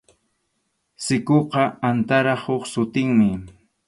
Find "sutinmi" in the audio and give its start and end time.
2.71-3.29